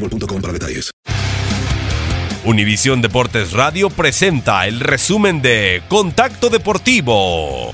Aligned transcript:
boostmobile.com 0.00 0.40
para 0.40 0.52
detalles. 0.52 0.90
Univisión 2.44 3.02
Deportes 3.02 3.52
Radio 3.52 3.90
presenta 3.90 4.66
el 4.66 4.80
resumen 4.80 5.42
de 5.42 5.82
Contacto 5.88 6.48
Deportivo. 6.48 7.72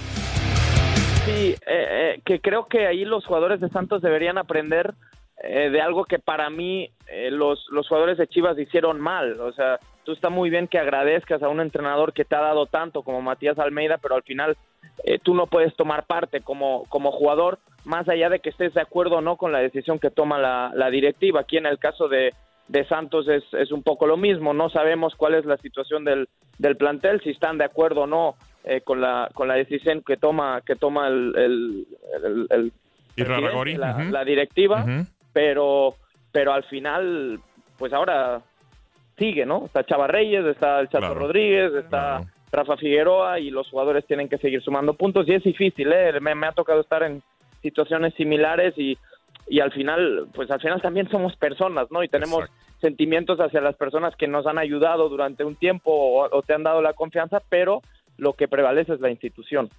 Sí, 1.27 1.31
eh, 1.31 1.57
eh, 1.67 2.21
que 2.25 2.41
creo 2.41 2.67
que 2.67 2.87
ahí 2.87 3.05
los 3.05 3.25
jugadores 3.25 3.61
de 3.61 3.69
Santos 3.69 4.03
deberían 4.03 4.39
aprender 4.39 4.95
eh, 5.47 5.69
de 5.69 5.81
algo 5.83 6.05
que 6.05 6.19
para 6.19 6.49
mí 6.49 6.91
eh, 7.07 7.31
los, 7.31 7.67
los 7.71 7.87
jugadores 7.87 8.17
de 8.17 8.27
Chivas 8.27 8.59
hicieron 8.59 8.99
mal. 8.99 9.39
O 9.41 9.53
sea, 9.53 9.79
tú 10.05 10.13
está 10.13 10.31
muy 10.31 10.49
bien 10.49 10.69
que 10.69 10.79
agradezcas 10.79 11.43
a 11.43 11.49
un 11.49 11.61
entrenador 11.61 12.15
que 12.15 12.25
te 12.25 12.35
ha 12.35 12.41
dado 12.41 12.67
tanto 12.67 13.03
como 13.03 13.21
Matías 13.21 13.59
Almeida, 13.59 13.99
pero 13.99 14.15
al 14.15 14.23
final 14.23 14.57
eh, 15.05 15.19
tú 15.23 15.35
no 15.35 15.47
puedes 15.47 15.75
tomar 15.77 16.05
parte 16.05 16.41
como, 16.41 16.85
como 16.89 17.11
jugador, 17.13 17.59
más 17.85 18.09
allá 18.09 18.29
de 18.31 18.41
que 18.41 18.51
estés 18.51 18.73
de 18.75 18.81
acuerdo 18.81 19.17
o 19.17 19.21
no 19.21 19.37
con 19.37 19.53
la 19.53 19.59
decisión 19.59 19.99
que 19.99 20.11
toma 20.11 20.39
la, 20.39 20.71
la 20.75 20.91
directiva. 20.91 21.41
Aquí 21.41 21.57
en 21.59 21.67
el 21.67 21.79
caso 21.79 22.09
de, 22.09 22.33
de 22.69 22.85
Santos 22.87 23.29
es, 23.29 23.45
es 23.53 23.71
un 23.73 23.83
poco 23.83 24.07
lo 24.07 24.17
mismo, 24.17 24.55
no 24.55 24.71
sabemos 24.71 25.15
cuál 25.17 25.35
es 25.35 25.45
la 25.45 25.59
situación 25.59 26.05
del, 26.05 26.29
del 26.59 26.77
plantel, 26.77 27.21
si 27.23 27.31
están 27.31 27.59
de 27.59 27.65
acuerdo 27.65 28.03
o 28.03 28.07
no 28.07 28.37
eh, 28.65 28.81
con 28.81 29.03
la 29.03 29.29
con 29.35 29.47
la 29.49 29.55
decisión 29.57 30.03
que 30.03 30.17
toma 30.17 30.63
que 30.65 30.75
toma 30.77 31.09
el, 31.09 31.35
el, 31.37 31.87
el- 32.25 32.47
el 32.51 32.73
Irarrágorri, 33.17 33.77
la, 33.77 34.25
directiva, 34.25 34.85
pero 35.35 35.95
pero 36.33 36.53
al 36.55 36.65
final 36.65 37.39
pues 37.79 37.93
ahora 37.93 38.41
sigue, 39.19 39.45
¿no? 39.47 39.67
Está 39.67 39.85
Chava 39.85 40.07
Reyes, 40.07 40.45
está 40.47 40.81
el 40.81 40.89
Chato 40.89 41.01
Claro. 41.07 41.21
Rodríguez, 41.21 41.73
está 41.75 42.23
Rafa 42.55 42.77
Figueroa 42.77 43.41
y 43.41 43.51
los 43.51 43.69
jugadores 43.69 44.07
tienen 44.07 44.29
que 44.29 44.39
seguir 44.39 44.63
sumando 44.63 44.95
puntos 44.95 45.27
y 45.29 45.35
es 45.35 45.43
difícil, 45.43 45.93
¿eh? 45.93 46.21
Me, 46.21 46.35
me 46.35 46.47
ha 46.47 46.53
tocado 46.53 46.81
estar 46.81 47.03
en 47.03 47.23
situaciones 47.63 48.15
similares 48.15 48.75
y, 48.77 48.97
y 49.49 49.61
al 49.61 49.73
final, 49.73 50.29
pues 50.35 50.51
al 50.51 50.61
final 50.61 50.81
también 50.81 51.09
somos 51.11 51.37
personas, 51.37 51.91
¿no? 51.91 52.03
Y 52.03 52.09
tenemos 52.09 52.45
sentimientos 52.81 53.39
hacia 53.41 53.61
las 53.61 53.77
personas 53.77 54.15
que 54.17 54.29
nos 54.29 54.47
han 54.47 54.59
ayudado 54.59 55.09
durante 55.09 55.45
un 55.45 55.57
tiempo 55.57 55.91
o, 55.91 56.29
o 56.31 56.43
te 56.43 56.55
han 56.55 56.63
dado 56.63 56.83
la 56.83 56.93
confianza, 56.93 57.41
pero 57.49 57.83
lo 58.17 58.35
que 58.35 58.49
prevalece 58.49 58.95
es 58.95 59.01
la 59.01 59.11
institución. 59.11 59.71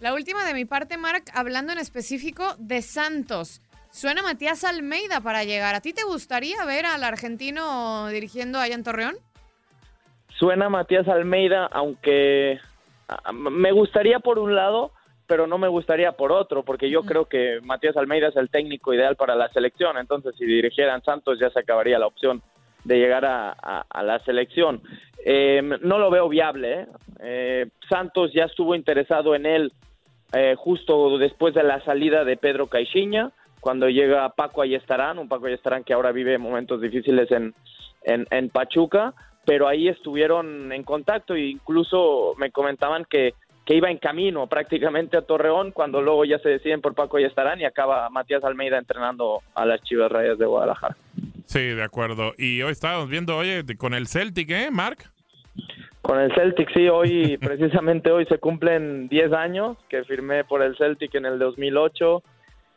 La 0.00 0.12
última 0.12 0.44
de 0.44 0.54
mi 0.54 0.64
parte, 0.64 0.96
Marc, 0.96 1.30
hablando 1.34 1.72
en 1.72 1.78
específico 1.78 2.56
de 2.58 2.82
Santos. 2.82 3.62
Suena 3.90 4.22
Matías 4.22 4.64
Almeida 4.64 5.20
para 5.20 5.44
llegar. 5.44 5.76
¿A 5.76 5.80
ti 5.80 5.92
te 5.92 6.02
gustaría 6.02 6.64
ver 6.64 6.84
al 6.84 7.04
argentino 7.04 8.08
dirigiendo 8.08 8.58
allá 8.58 8.74
en 8.74 8.82
Torreón? 8.82 9.14
Suena 10.38 10.68
Matías 10.68 11.06
Almeida, 11.08 11.66
aunque 11.72 12.58
ah, 13.08 13.32
me 13.32 13.72
gustaría 13.72 14.18
por 14.20 14.38
un 14.38 14.54
lado, 14.54 14.92
pero 15.26 15.46
no 15.46 15.58
me 15.58 15.68
gustaría 15.68 16.12
por 16.12 16.32
otro, 16.32 16.62
porque 16.64 16.90
yo 16.90 17.02
creo 17.02 17.26
que 17.26 17.60
Matías 17.62 17.96
Almeida 17.96 18.28
es 18.28 18.36
el 18.36 18.50
técnico 18.50 18.92
ideal 18.92 19.16
para 19.16 19.34
la 19.34 19.48
selección, 19.50 19.96
entonces 19.96 20.34
si 20.36 20.44
dirigieran 20.44 21.02
Santos 21.02 21.38
ya 21.38 21.50
se 21.50 21.60
acabaría 21.60 21.98
la 21.98 22.06
opción 22.06 22.42
de 22.84 22.98
llegar 22.98 23.24
a, 23.24 23.50
a- 23.62 23.86
a 23.88 24.02
la 24.02 24.18
selección. 24.24 24.82
Eh, 25.24 25.62
no 25.80 25.98
lo 25.98 26.10
veo 26.10 26.28
viable. 26.28 26.80
¿eh? 26.80 26.86
Eh, 27.20 27.66
Santos 27.88 28.30
ya 28.34 28.44
estuvo 28.44 28.74
interesado 28.74 29.34
en 29.34 29.46
él 29.46 29.72
eh, 30.34 30.54
justo 30.58 31.16
después 31.16 31.54
de 31.54 31.62
la 31.62 31.80
salida 31.84 32.24
de 32.24 32.36
Pedro 32.36 32.66
Caixinha, 32.66 33.30
cuando 33.60 33.88
llega 33.88 34.28
Paco 34.30 34.60
Ayestarán, 34.60 35.18
un 35.18 35.28
Paco 35.28 35.46
Ayestarán 35.46 35.84
que 35.84 35.94
ahora 35.94 36.12
vive 36.12 36.36
momentos 36.36 36.82
difíciles 36.82 37.30
en, 37.30 37.54
en, 38.02 38.26
en 38.30 38.50
Pachuca, 38.50 39.14
pero 39.44 39.68
ahí 39.68 39.88
estuvieron 39.88 40.72
en 40.72 40.82
contacto 40.82 41.34
e 41.34 41.46
incluso 41.46 42.34
me 42.38 42.50
comentaban 42.50 43.04
que, 43.04 43.34
que 43.64 43.74
iba 43.74 43.90
en 43.90 43.98
camino 43.98 44.46
prácticamente 44.46 45.16
a 45.16 45.22
Torreón 45.22 45.72
cuando 45.72 46.02
luego 46.02 46.24
ya 46.24 46.38
se 46.38 46.48
deciden 46.48 46.80
por 46.80 46.94
Paco 46.94 47.16
Ayestarán 47.16 47.60
y 47.60 47.64
acaba 47.64 48.08
Matías 48.10 48.44
Almeida 48.44 48.78
entrenando 48.78 49.42
a 49.54 49.64
las 49.64 49.82
Chivas 49.82 50.10
Rayas 50.10 50.38
de 50.38 50.46
Guadalajara. 50.46 50.96
Sí, 51.46 51.60
de 51.60 51.82
acuerdo. 51.82 52.32
Y 52.38 52.62
hoy 52.62 52.72
estábamos 52.72 53.08
viendo, 53.08 53.36
oye, 53.36 53.64
con 53.76 53.94
el 53.94 54.06
Celtic, 54.06 54.50
¿eh, 54.50 54.70
Mark? 54.70 55.10
Con 56.02 56.18
el 56.20 56.34
Celtic, 56.34 56.72
sí, 56.74 56.88
hoy, 56.88 57.36
precisamente 57.40 58.10
hoy 58.10 58.26
se 58.26 58.38
cumplen 58.38 59.08
10 59.08 59.32
años 59.32 59.76
que 59.88 60.04
firmé 60.04 60.44
por 60.44 60.62
el 60.62 60.76
Celtic 60.76 61.14
en 61.14 61.26
el 61.26 61.38
2008 61.38 62.22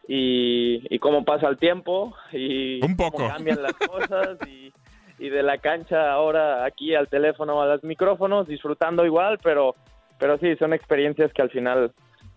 y, 0.09 0.83
y 0.89 0.99
cómo 0.99 1.25
pasa 1.25 1.47
el 1.49 1.57
tiempo 1.57 2.15
y 2.31 2.83
Un 2.85 2.95
poco. 2.95 3.17
cómo 3.17 3.29
cambian 3.29 3.61
las 3.61 3.73
cosas 3.73 4.37
y, 4.47 4.71
y 5.19 5.29
de 5.29 5.43
la 5.43 5.57
cancha 5.57 6.11
ahora 6.11 6.65
aquí 6.65 6.93
al 6.95 7.07
teléfono 7.07 7.61
a 7.61 7.65
los 7.67 7.83
micrófonos, 7.83 8.47
disfrutando 8.47 9.05
igual, 9.05 9.39
pero, 9.43 9.75
pero 10.19 10.37
sí, 10.37 10.55
son 10.57 10.73
experiencias 10.73 11.31
que 11.33 11.41
al 11.41 11.49
final, 11.49 11.91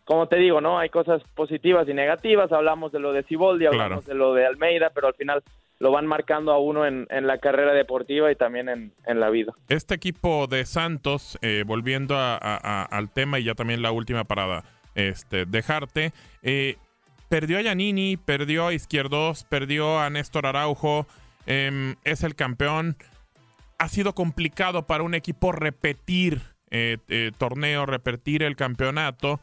como 0.05 0.27
te 0.29 0.37
digo, 0.37 0.61
¿no? 0.61 0.79
Hay 0.79 0.89
cosas 0.89 1.23
positivas 1.35 1.89
y 1.89 1.95
negativas, 1.95 2.51
hablamos 2.53 2.91
de 2.93 2.99
lo 3.01 3.13
de 3.13 3.23
Ciboldi, 3.25 3.67
hablamos 3.67 4.07
de 4.07 4.15
lo 4.15 4.35
de 4.35 4.47
Almeida, 4.47 4.91
pero 4.95 5.09
al 5.09 5.15
final 5.15 5.43
lo 5.79 5.91
van 5.93 6.07
marcando 6.07 6.53
a 6.53 6.59
uno 6.59 6.85
en, 6.87 7.07
en 7.11 7.27
la 7.27 7.39
carrera 7.39 7.73
deportiva 7.73 8.31
y 8.31 8.37
también 8.37 8.69
en, 8.69 8.93
en 9.07 9.19
la 9.21 9.31
vida. 9.31 9.53
Este 9.69 9.95
equipo 9.95 10.47
de 10.47 10.67
Santos, 10.67 11.39
eh, 11.41 11.65
volviendo 11.67 12.17
a- 12.17 12.37
a- 12.37 12.61
a- 12.63 12.85
al 12.85 13.11
tema 13.11 13.39
y 13.39 13.45
ya 13.45 13.55
también 13.55 13.81
la 13.81 13.91
última 13.91 14.25
parada, 14.25 14.65
este, 14.95 15.47
dejarte, 15.47 16.13
eh, 16.43 16.77
perdió 17.31 17.57
a 17.59 17.63
Yanini, 17.63 18.19
perdió 18.19 18.67
a 18.67 18.75
Izquierdos, 18.75 19.45
perdió 19.45 19.99
a 20.01 20.11
Néstor 20.11 20.45
Araujo, 20.47 21.07
em, 21.47 21.97
es 22.05 22.23
el 22.23 22.35
campeón. 22.35 22.97
Ha 23.79 23.89
sido 23.89 24.15
complicado 24.15 24.87
para 24.87 25.05
un 25.05 25.15
equipo 25.15 25.53
repetir 25.53 26.43
eh, 26.71 26.99
eh, 27.09 27.33
torneo, 27.37 27.87
repetir 27.87 28.43
el 28.43 28.57
campeonato. 28.57 29.41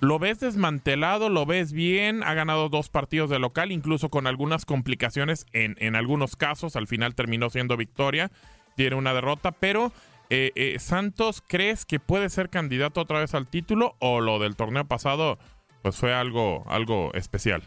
¿Lo 0.00 0.18
ves 0.18 0.40
desmantelado? 0.40 1.30
¿Lo 1.30 1.46
ves 1.46 1.72
bien? 1.72 2.22
Ha 2.22 2.34
ganado 2.34 2.68
dos 2.68 2.90
partidos 2.90 3.30
de 3.30 3.38
local, 3.38 3.72
incluso 3.72 4.10
con 4.10 4.26
algunas 4.26 4.66
complicaciones 4.66 5.46
en, 5.52 5.76
en 5.78 5.96
algunos 5.96 6.36
casos. 6.36 6.76
Al 6.76 6.86
final 6.86 7.14
terminó 7.14 7.48
siendo 7.48 7.76
victoria, 7.76 8.30
tiene 8.76 8.96
una 8.96 9.14
derrota, 9.14 9.52
pero 9.52 9.92
eh, 10.30 10.76
Santos, 10.78 11.42
¿crees 11.46 11.86
que 11.86 12.00
puede 12.00 12.28
ser 12.28 12.50
candidato 12.50 13.00
otra 13.00 13.20
vez 13.20 13.34
al 13.34 13.46
título 13.46 13.94
o 14.00 14.20
lo 14.20 14.38
del 14.38 14.56
torneo 14.56 14.84
pasado 14.84 15.38
pues 15.84 15.96
fue 15.96 16.14
algo, 16.14 16.64
algo 16.66 17.12
especial? 17.12 17.62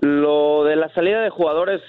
Lo 0.00 0.64
de 0.64 0.74
la 0.76 0.92
salida 0.94 1.20
de 1.20 1.28
jugadores 1.28 1.82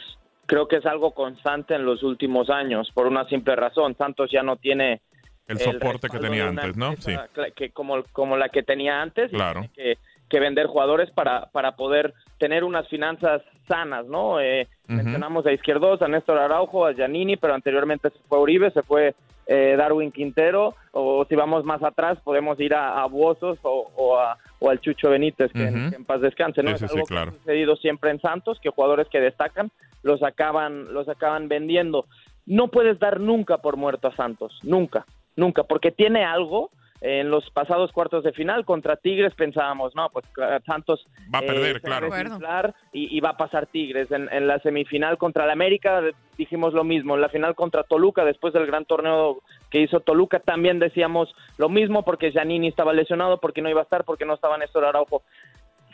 creo 0.50 0.68
que 0.68 0.78
es 0.78 0.86
algo 0.88 1.12
constante 1.12 1.76
en 1.76 1.86
los 1.86 2.02
últimos 2.02 2.50
años, 2.50 2.90
por 2.96 3.06
una 3.06 3.24
simple 3.26 3.56
razón. 3.56 3.96
Santos 3.96 4.32
ya 4.32 4.42
no 4.42 4.56
tiene 4.58 5.00
el 5.48 5.60
soporte 5.60 6.10
que 6.10 6.18
tenía 6.18 6.48
antes, 6.48 6.76
¿no? 6.76 6.96
Sí. 6.98 7.16
Que, 7.56 7.70
como, 7.70 8.04
como 8.12 8.36
la 8.36 8.50
que 8.50 8.64
tenía 8.64 9.00
antes. 9.00 9.30
Claro. 9.30 9.70
que, 9.76 9.98
que, 10.28 10.40
vender 10.40 10.66
jugadores 10.66 11.12
para, 11.12 11.52
para 11.52 11.76
poder 11.76 12.16
tener 12.40 12.64
unas 12.64 12.88
finanzas 12.88 13.44
sanas, 13.70 14.06
¿no? 14.08 14.42
Eh, 14.42 14.68
Mencionamos 14.88 15.46
a 15.46 15.54
Izquierdos, 15.54 16.02
a 16.02 16.10
Néstor 16.10 16.38
Araujo, 16.38 16.86
a 16.86 16.92
Giannini, 16.92 17.38
pero 17.38 17.54
anteriormente 17.54 18.10
se 18.10 18.20
fue 18.28 18.40
Uribe, 18.40 18.72
se 18.72 18.84
fue 18.84 19.16
eh, 19.48 19.76
Darwin 19.78 20.12
Quintero, 20.12 20.76
o 20.92 21.24
si 21.30 21.36
vamos 21.36 21.64
más 21.64 21.82
atrás, 21.82 22.18
podemos 22.24 22.60
ir 22.60 22.74
a, 22.74 23.00
a 23.00 23.06
o, 23.06 24.18
a, 24.20 24.38
o, 24.60 24.70
al 24.70 24.82
Chucho 24.82 25.10
Benítez, 25.10 25.54
que, 25.54 25.64
en, 25.68 26.04
paz 26.06 26.20
descanse, 26.20 26.62
¿no? 26.62 26.72
es 26.72 26.84
algo 26.84 27.06
que 27.06 27.16
ha 27.16 27.32
sucedido 27.32 27.78
siempre 27.78 28.12
en 28.12 28.20
Santos, 28.20 28.60
que 28.62 28.70
jugadores 28.70 29.08
que 29.08 29.22
destacan 29.22 29.72
los 30.04 30.22
acaban, 30.24 30.94
los 30.94 31.08
acaban 31.08 31.48
vendiendo. 31.48 32.06
No 32.46 32.68
puedes 32.68 33.00
dar 33.00 33.20
nunca 33.22 33.60
por 33.60 33.78
muerto 33.78 34.08
a 34.08 34.16
Santos, 34.16 34.60
nunca 34.64 35.06
nunca, 35.40 35.64
porque 35.64 35.92
tiene 35.92 36.24
algo. 36.24 36.70
En 37.02 37.32
los 37.32 37.50
pasados 37.52 37.94
cuartos 37.94 38.26
de 38.26 38.34
final 38.34 38.66
contra 38.66 38.98
Tigres 38.98 39.34
pensábamos, 39.34 39.96
no, 39.96 40.10
pues 40.10 40.26
Santos 40.66 41.08
va 41.34 41.40
a 41.40 41.44
perder, 41.44 41.78
eh, 41.78 41.80
claro. 41.80 42.74
Y, 42.92 43.16
y, 43.16 43.22
va 43.22 43.30
a 43.30 43.38
pasar 43.38 43.68
Tigres. 43.68 44.12
En, 44.12 44.48
la 44.48 44.60
semifinal 44.60 45.18
contra 45.18 45.46
el 45.46 45.52
América 45.52 46.02
dijimos 46.38 46.74
lo 46.74 46.84
mismo. 46.84 47.16
En 47.16 47.22
la 47.22 47.30
final 47.30 47.56
contra 47.56 47.84
Toluca, 47.84 48.26
después 48.26 48.54
del 48.54 48.66
gran 48.66 48.84
torneo 48.84 49.42
que 49.70 49.80
hizo 49.80 50.02
Toluca, 50.02 50.40
también 50.40 50.80
decíamos 50.80 51.34
lo 51.58 51.70
mismo 51.70 52.04
porque 52.04 52.32
Giannini 52.32 52.68
estaba 52.68 52.92
lesionado, 52.92 53.40
porque 53.40 53.62
no 53.62 53.70
iba 53.70 53.80
a 53.80 53.84
estar, 53.84 54.04
porque 54.04 54.26
no 54.26 54.34
estaba 54.34 54.58
Néstor 54.58 54.84
Araujo. 54.84 55.24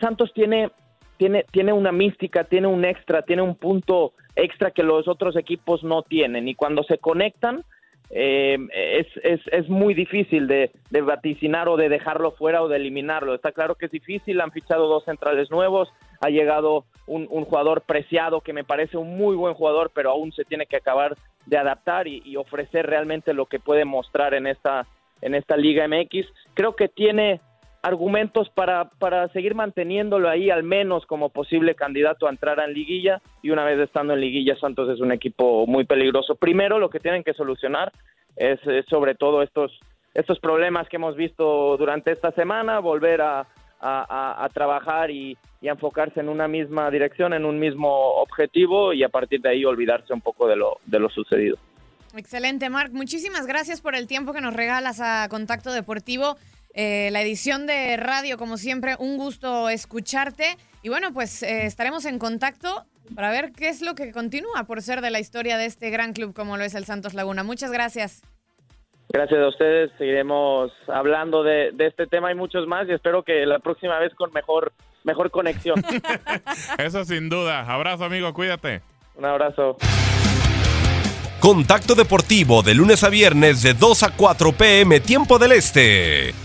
Santos 0.02 0.34
tiene, 0.34 0.72
tiene, 1.18 1.46
tiene 1.52 1.72
una 1.72 1.92
mística, 1.92 2.46
tiene 2.46 2.66
un 2.66 2.84
extra, 2.84 3.22
tiene 3.22 3.44
un 3.44 3.56
punto 3.56 4.14
extra 4.36 4.72
que 4.72 4.82
los 4.82 5.08
otros 5.08 5.36
equipos 5.36 5.84
no 5.84 6.02
tienen. 6.02 6.48
Y 6.48 6.56
cuando 6.56 6.84
se 6.84 6.98
conectan, 6.98 7.64
eh, 8.12 8.58
es, 8.74 9.08
es, 9.24 9.42
es, 9.52 9.68
muy 9.68 9.94
difícil 9.94 10.48
de, 10.48 10.72
de, 10.90 11.02
vaticinar 11.02 11.68
o 11.68 11.76
de 11.76 11.90
dejarlo 11.90 12.32
fuera 12.32 12.62
o 12.62 12.68
de 12.68 12.78
eliminarlo. 12.78 13.34
Está 13.34 13.52
claro 13.52 13.76
que 13.76 13.88
es 13.88 13.92
difícil, 13.92 14.42
han 14.42 14.52
fichado 14.52 14.88
dos 14.88 15.06
centrales 15.06 15.50
nuevos, 15.50 15.90
ha 16.22 16.30
llegado 16.30 16.86
un, 17.08 17.28
un 17.30 17.46
jugador 17.46 17.82
preciado 17.82 18.42
que 18.42 18.54
me 18.54 18.64
parece 18.64 18.98
un 18.98 19.18
muy 19.18 19.36
buen 19.36 19.56
jugador, 19.56 19.92
pero 19.94 20.12
aún 20.12 20.32
se 20.34 20.46
tiene 20.46 20.66
que 20.66 20.78
acabar 20.78 21.18
de 21.46 21.58
adaptar 21.58 22.08
y, 22.08 22.22
y 22.26 22.36
ofrecer 22.36 22.86
realmente 22.86 23.34
lo 23.34 23.48
que 23.48 23.60
puede 23.60 23.86
mostrar 23.86 24.34
en 24.34 24.48
esta, 24.48 24.86
en 25.22 25.34
esta 25.34 25.58
Liga 25.58 25.88
MX. 25.88 26.28
Creo 26.54 26.76
que 26.76 26.88
tiene 26.88 27.42
argumentos 27.86 28.50
para, 28.50 28.86
para 28.86 29.28
seguir 29.30 29.54
manteniéndolo 29.54 30.28
ahí 30.28 30.50
al 30.50 30.64
menos 30.64 31.06
como 31.06 31.30
posible 31.30 31.76
candidato 31.76 32.26
a 32.26 32.32
entrar 32.32 32.60
en 32.60 32.74
liguilla 32.74 33.22
y 33.44 33.52
una 33.52 33.64
vez 33.64 33.80
estando 33.80 34.14
en 34.14 34.22
liguilla 34.22 34.58
Santos 34.60 34.90
es 34.90 35.00
un 35.02 35.12
equipo 35.12 35.68
muy 35.68 35.86
peligroso. 35.86 36.34
Primero 36.34 36.80
lo 36.80 36.90
que 36.90 37.00
tienen 37.00 37.24
que 37.24 37.36
solucionar 37.36 37.92
es, 38.36 38.60
sobre 38.90 39.14
todo 39.14 39.44
estos, 39.44 39.72
estos 40.16 40.40
problemas 40.40 40.90
que 40.90 40.96
hemos 40.96 41.16
visto 41.16 41.78
durante 41.78 42.12
esta 42.12 42.32
semana, 42.32 42.80
volver 42.80 43.22
a, 43.22 43.46
a, 43.80 44.50
trabajar 44.52 45.12
y, 45.12 45.38
y, 45.62 45.68
enfocarse 45.68 46.20
en 46.20 46.30
una 46.30 46.48
misma 46.48 46.90
dirección, 46.90 47.34
en 47.34 47.46
un 47.46 47.60
mismo 47.60 48.16
objetivo 48.16 48.94
y 48.94 49.04
a 49.04 49.10
partir 49.10 49.42
de 49.42 49.50
ahí 49.50 49.64
olvidarse 49.64 50.12
un 50.12 50.22
poco 50.22 50.48
de 50.48 50.56
lo, 50.56 50.80
de 50.88 51.00
lo 51.00 51.10
sucedido. 51.10 51.58
Excelente, 52.18 52.70
Marc. 52.70 52.92
Muchísimas 52.94 53.46
gracias 53.46 53.82
por 53.82 53.94
el 53.94 54.08
tiempo 54.08 54.34
que 54.34 54.42
nos 54.42 54.56
regalas 54.56 55.02
a 55.02 55.28
Contacto 55.30 55.72
Deportivo. 55.72 56.38
Eh, 56.76 57.10
la 57.12 57.22
edición 57.22 57.66
de 57.68 57.96
radio, 57.96 58.38
como 58.38 58.58
siempre, 58.58 58.96
un 59.00 59.18
gusto 59.18 59.70
escucharte. 59.70 60.58
Y 60.84 60.90
bueno, 60.90 61.14
pues 61.14 61.42
eh, 61.42 61.66
estaremos 61.66 62.06
en 62.06 62.20
contacto 62.20 62.84
para 63.16 63.32
ver 63.32 63.54
qué 63.54 63.70
es 63.70 63.82
lo 63.82 63.96
que 63.96 64.12
continúa 64.12 64.66
por 64.66 64.82
ser 64.82 65.00
de 65.00 65.10
la 65.10 65.22
historia 65.22 65.58
de 65.58 65.66
este 65.66 65.90
gran 65.90 66.12
club 66.12 66.34
como 66.34 66.58
lo 66.58 66.64
es 66.64 66.76
el 66.76 66.84
Santos 66.84 67.14
Laguna. 67.14 67.44
Muchas 67.44 67.72
gracias. 67.72 68.22
Gracias 69.08 69.40
a 69.40 69.48
ustedes. 69.48 69.92
Seguiremos 69.98 70.72
hablando 70.88 71.44
de, 71.44 71.74
este 71.80 72.08
tema 72.08 72.32
y 72.32 72.36
muchos 72.36 72.68
más 72.68 72.90
y 72.90 72.92
espero 72.92 73.24
que 73.24 73.46
la 73.46 73.60
próxima 73.60 73.98
vez 74.00 74.14
con 74.14 74.34
mejor, 74.34 74.74
mejor 75.06 75.32
conexión. 75.32 75.82
Eso 76.78 77.06
sin 77.06 77.30
duda. 77.30 77.62
Abrazo, 77.62 78.04
amigo. 78.04 78.34
Cuídate. 78.34 78.82
Un 79.16 79.24
abrazo. 79.24 79.78
Contacto 81.40 81.96
Deportivo 81.96 82.64
de 82.64 82.74
lunes 82.74 83.04
a 83.06 83.10
viernes 83.10 83.64
de 83.64 83.74
2 83.74 84.04
a 84.04 84.16
4 84.18 84.52
pm, 84.52 85.00
tiempo 85.00 85.40
del 85.40 85.54
Este. 85.54 86.45